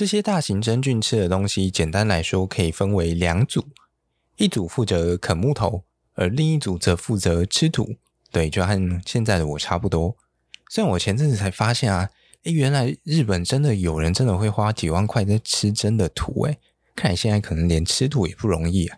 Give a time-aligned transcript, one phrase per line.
[0.00, 3.68] 这些大型真菌吃的东西，简单来说可以分为两组，
[4.38, 5.84] 一组负责啃木头，
[6.14, 7.96] 而另一组则负责吃土。
[8.32, 10.16] 对，就和现在的我差不多。
[10.70, 12.08] 虽然我前阵子才发现啊，
[12.44, 16.58] 诶，原来日本真的有人真的会花几万块在吃真的土，诶，
[16.96, 18.96] 看来现在可能连吃土也不容易啊。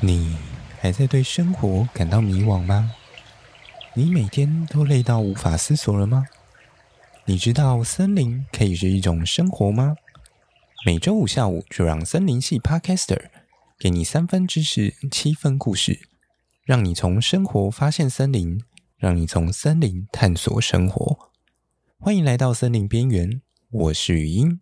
[0.00, 0.36] 你
[0.80, 2.90] 还在对生活感到迷惘吗？
[3.98, 6.26] 你每天都累到无法思索了吗？
[7.24, 9.96] 你知道森林可以是一种生活吗？
[10.84, 13.30] 每周五下午就让森林系 Podcaster
[13.78, 16.10] 给你三分知识，七分故事，
[16.62, 18.60] 让你从生活发现森林，
[18.98, 21.30] 让你从森林探索生活。
[21.98, 24.60] 欢迎来到森林边缘，我是语音。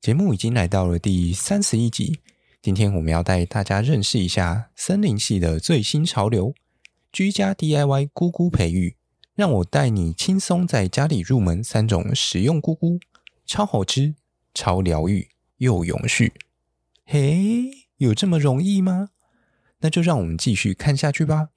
[0.00, 2.18] 节目已经来到了第三十一集，
[2.60, 6.52] 今天我们要带大家认识一下森林系的最新潮流。
[7.14, 8.96] 居家 DIY 菇菇培育，
[9.36, 12.98] 让我带你轻松在家里入门三种实用菇菇，
[13.46, 14.16] 超好吃、
[14.52, 16.32] 超疗愈又永续。
[17.06, 19.10] 嘿，有这么容易吗？
[19.78, 21.50] 那就让我们继续看下去吧。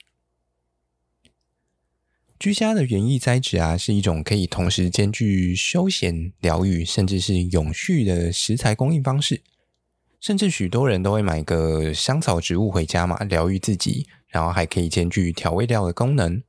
[2.38, 9.42] 居家的园艺栽植啊，是一种可以同时兼具休闲、疗愈，甚至是永续的食材供应方式。
[10.20, 14.08] 甚至许多人都会买个香草植物回家嘛，疗愈自己。
[14.28, 16.42] 然后还可以兼具调味料的功能。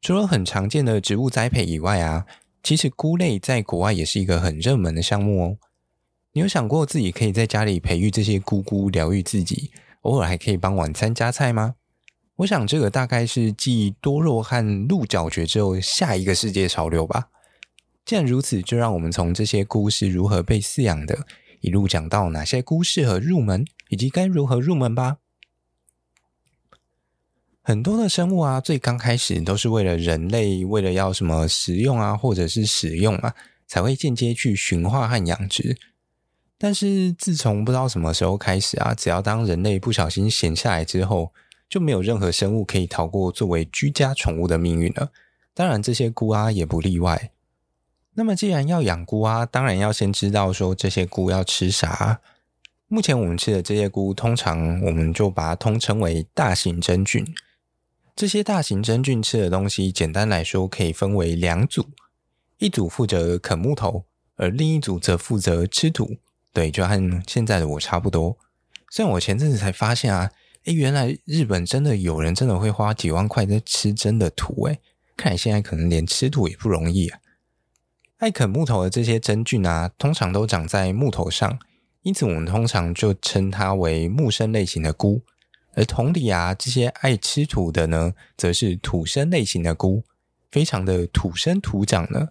[0.00, 2.26] 除了很常见的植物栽培以外啊，
[2.62, 5.56] 其实菇类在国外也是一个很热门的项目哦。
[6.32, 11.74] 你有想过自己可以在家里培育这些菇菇，疗愈自己，偶尔还可以帮晚餐加菜吗？
[12.36, 17.30] 我想这个大概是继多肉和鹿角蕨之后下一个世界潮流吧。
[18.04, 21.26] 既然如此，就让我们从这些菇是如何被饲养的，
[21.60, 25.16] 一路讲到哪些菇适合入门，以及该如何入门吧。
[27.68, 33.34] 很多的生物啊，最刚开始都是为了人类，为了要什么食用啊，或者是使用啊，
[33.66, 35.76] 才会间接去驯化和养殖。
[36.56, 41.34] 但是自从不知道什么时候开始啊，只要当人类不小心闲下来之后，
[41.68, 45.10] 就没有任何生物可以逃过作为居家宠物的命运了。
[45.52, 47.32] 当然，这些菇啊也不例外。
[48.14, 52.22] 那么，既然要养菇啊，当然要先知道说这些菇要吃啥。
[52.86, 57.22] 目前我们吃的这些菇，通常我们就把它通称为大型真菌。
[58.18, 61.86] 这些大型真菌吃的东西，简单来说可以分为两组，
[62.58, 66.16] 一组负责啃木头，而另一组则负责吃土。
[66.52, 68.36] 对，就和现在的我差不多。
[68.90, 70.32] 虽然我前阵子才发现啊，
[70.64, 74.80] 诶，原来日本真的有人真的会花几万块在吃真的土，诶，
[75.16, 77.20] 看来现在可能连吃土也不容易啊。
[78.16, 81.56] 爱啃木头的这些真菌啊，通常都长在木头上，
[82.02, 85.22] 因此我们通常就称它为木生类型的菇。
[85.74, 90.02] 而同理啊，这些爱吃土的呢，则是土生类型的菇，
[90.50, 92.28] 非常的土生土长呢。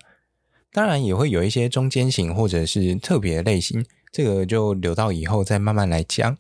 [0.74, 6.38] 当然也会有一些中间型或者是特别类型，这个就留到以后再慢慢来讲。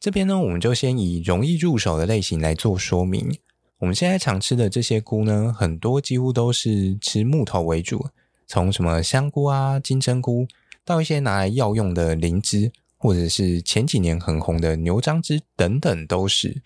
[0.00, 3.38] 这边呢，我们就先以容易入手的类型来做说明。
[3.78, 8.08] 我们现在常吃的这些菇呢，很多几乎都是吃木头为主，
[8.46, 10.48] 从什么香菇啊、金针菇，
[10.84, 12.72] 到一些拿来药用的灵芝。
[12.98, 16.60] 或者是前几年很红的牛樟芝等等，都是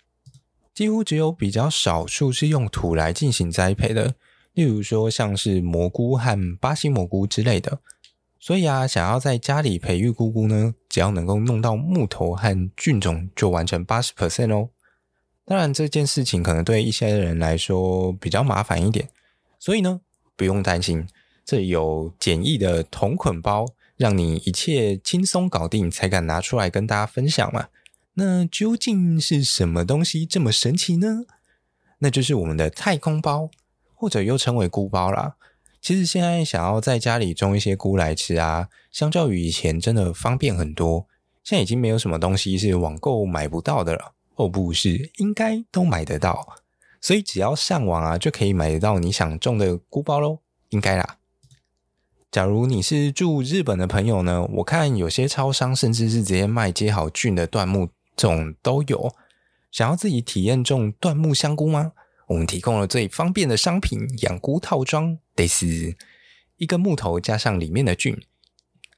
[0.75, 4.15] 几乎只有比较少数是用土来进行栽培的，
[4.55, 7.79] 例如说像是蘑菇和巴西蘑菇之类的。
[8.41, 14.71] 所以啊，想要在家里培育菇菇呢，只要能够弄到木头和菌种，就完成八十 percent 哦。
[15.45, 19.09] 当然，这件事情可能对一些人来说比较麻烦一点，
[19.59, 20.01] 所以呢，
[20.35, 21.07] 不用担心，
[21.45, 23.67] 这里有简易的同捆包。
[23.97, 27.69] 让你一切轻松搞定，才敢拿出来跟大家分享嘛。
[28.15, 31.25] 那究竟是什么东西这么神奇呢？
[31.99, 33.49] 那就是我们的太空包，
[33.95, 35.37] 或者又称为菇包啦。
[35.81, 41.07] 其实现在想要在家里种一些菇来吃啊，相较于以前真的方便很多。
[41.43, 46.55] 现在已经没有什么东西是网购买不到的了，哦，不是，应该都买得到。
[47.01, 50.39] 所以只要上网啊，就可以买得到你想种的菇包喽，
[50.69, 51.17] 应该啦。
[52.33, 59.15] 假如你是住日本的朋友呢，我看有些超商甚至是直接卖接好菌的椴木，这种都有。
[59.71, 61.93] 想要自己体验种椴木香菇吗？
[62.29, 65.95] 我们提供了最方便的商品——养菇套装，得是
[66.57, 68.19] 一根木头加上里面的菌。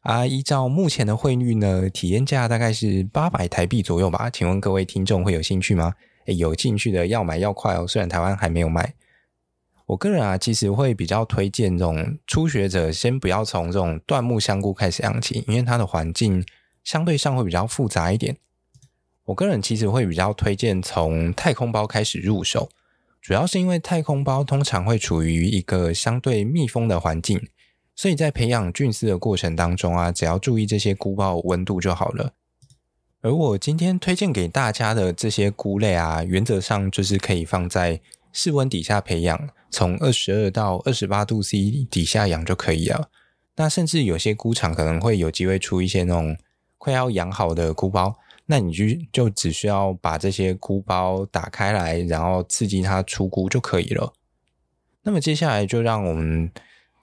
[0.03, 4.31] 啊，依照目前的汇率呢，体验价大概是八百台币左右吧。
[4.31, 5.95] 请问各位听众会有兴趣吗？
[6.27, 8.95] 诶，有兴趣的要买要快哦，虽然台湾还没有卖。
[9.87, 16.45] 我个人啊，其实会比较推荐这种初学者，先不要从这种椴木香菇开始养起，因为它的环境
[16.83, 18.37] 相对上会比较复杂一点。
[19.27, 22.71] 我个人其实会比较推荐从太空包开始入手，
[23.21, 27.47] 主要是因为太空包通常会处于一个相对密封的环境，
[27.95, 32.33] 所以在培养菌丝的过程当中啊，只要注意这些菇包温度就好了。
[33.21, 38.01] 而我今天推荐给大家的这些菇类啊，原则上就是可以放在
[38.33, 43.11] 室温底下培养，从二十二到二十八度 C 底下养就可以了。
[43.57, 46.37] 那甚至有些菇场可能会有机会出一些那种
[46.79, 48.15] 快要养好的菇包，
[48.47, 54.13] 那你就就只需要把这些菇包打开来，然后刺激它出菇就可以了。
[55.03, 56.51] 那么接下来就让我们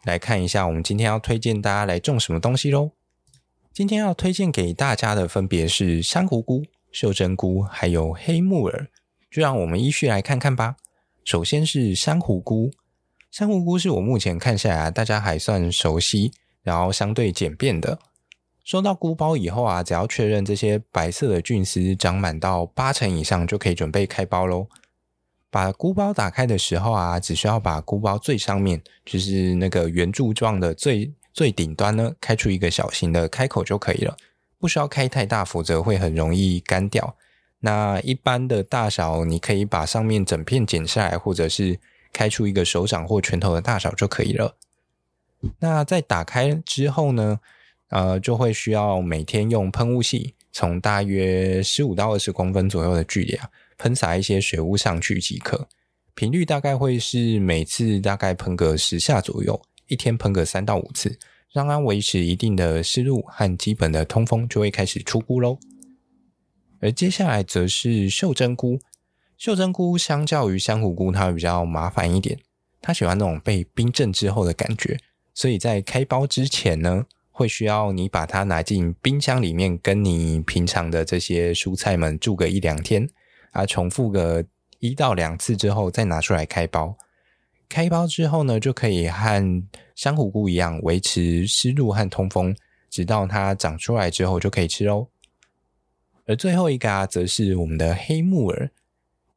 [0.06, 2.92] 来看一下，我们今天要推荐大家来种什么东西喽。
[3.74, 8.90] 今天要推荐给大家的分别是珊瑚菇、袖珍菇，还有黑木耳。
[9.30, 10.76] 就让我们依序来看看吧。
[11.24, 12.72] 首先是珊瑚菇，
[13.30, 16.32] 珊瑚菇是我目前看下来大家还算熟悉，
[16.64, 18.00] 然后相对简便的。
[18.64, 24.68] 收到菇包以后啊，只要确认这些白色的菌丝长满到八成以上，就可以准备开包喽。
[25.50, 31.14] 把菇包打开的时候啊，只需要把菇包最上面，就是那个圆柱状的最。
[31.34, 34.18] 最顶端呢，开出一个小型的开口就可以了，
[34.60, 37.16] 不需要开太大，否则会很容易干掉。
[37.62, 41.80] 那一般的大小，你可以把上面整片剪下来，或者是
[42.12, 44.56] 开出一个手掌或拳头的大小就可以了。
[45.60, 47.40] 那在打开之后呢，
[47.90, 55.68] 呃，就会需要每天用喷雾器，从大约十五到二十公分左右的距离啊，喷洒一些水雾上去即可。
[56.14, 59.60] 频率大概会是每次大概喷个十下左右。
[59.88, 61.20] 一天喷个三到五次，
[61.52, 65.58] 让它维持一定的湿度和基本的通风，就会开始出菇喽。
[66.82, 68.80] 而接下来则是袖珍菇，
[69.38, 72.40] 袖珍菇相较于珊瑚菇，它比较麻烦一点，
[72.82, 74.98] 它喜欢那种被冰镇之后的感觉，
[75.34, 83.08] 所以在开包之前呢，会需要你把它拿进冰箱里面，跟你平常的这些蔬菜们住个一两天，
[83.52, 84.44] 啊，重复个
[84.80, 86.98] 一到两次之后，再拿出来开包。
[87.70, 89.64] 开包之后呢，就可以和
[89.96, 92.56] 珊瑚菇一样维持湿度和通风，
[92.90, 95.08] 直到它长出来之后就可以吃喽。
[96.26, 98.72] 而最后一个啊，则是我们的黑木耳。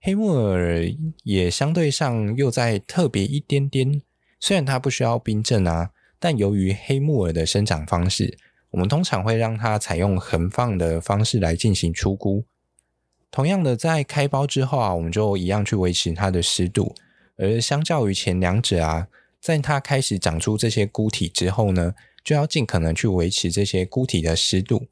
[0.01, 0.85] 黑木耳
[1.23, 4.03] 也相对上又再特别一点点，
[4.39, 8.37] 虽然它不需要冰镇啊，但由于黑木耳的生长方式，
[8.71, 12.45] 我们通常会让它采用横放的方式来进行出菇。
[13.31, 16.95] 同样的，在开包之后啊，我们就一样去维持它的湿度。
[17.37, 19.09] 而相较于前两者啊，
[19.41, 24.87] 在它开始长出这些菇体之后呢，就要尽可能去维持这些菇体的湿度，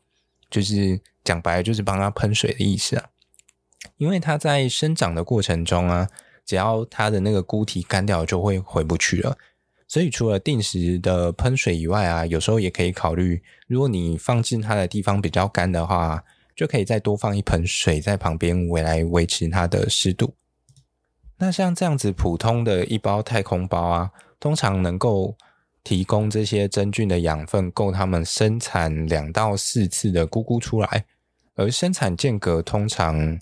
[0.50, 3.08] 就是讲白了就是帮它喷水的意思啊。
[3.96, 6.08] 因为它在生长的过程中啊，
[6.44, 9.36] 只要它的那个菇体干掉，就会回不去了。
[9.88, 16.24] 所以除了定时的喷水以外啊，有时候也可以考虑，如果你放置它的地方比较干的话，
[16.56, 20.34] 就可以再多放一盆水在旁边，维来维持它的湿度。
[21.38, 25.36] 那像这样子普通的一包太空包啊，通常能够
[25.84, 31.04] 提供这些真菌的养分，够它们生产两到四次的菇菇出来。
[31.54, 33.38] 而生产间隔通常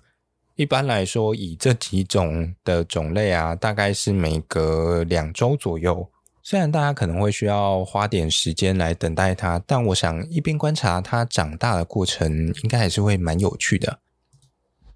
[0.57, 6.11] 一般来说，以这几种的种类啊，大概是每隔两周左右。
[6.43, 14.01] 虽然大家可能会需要花点时间来等待它，但我想一边观察它长大的过程，应该还是会蛮有趣的。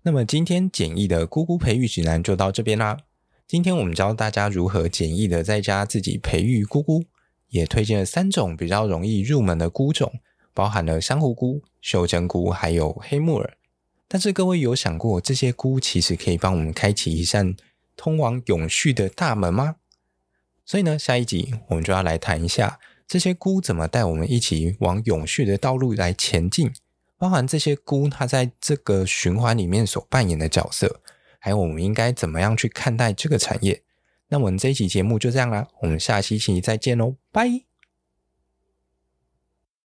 [0.03, 2.99] 那么今天简易的菇菇培育指南就到这边啦。
[3.47, 7.05] 今天我们教大家如何简易的在家自己培育菇菇，
[7.51, 10.13] 也推荐了三种比较容易入门的菇种，
[10.55, 13.57] 包含了珊瑚菇、袖珍菇还有黑木耳。
[14.09, 17.55] 但是各位有想过，这些菇其实可以帮我们开启一扇
[17.97, 19.77] 通往永续的大门吗？
[20.65, 26.73] 所以呢，下一集我们就要来谈一下这些菇怎么带我们一起往永续的道路来前进。
[27.17, 31.01] 包含这些菇，它在这个循环里面所扮演的角色，
[31.39, 33.83] 还有我们应该怎么样去看待这个产业。
[34.29, 37.74] 那我们这一期节目就这样啦，我们下期期再见喽，拜。